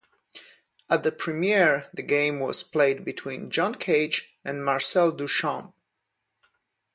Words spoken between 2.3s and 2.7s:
was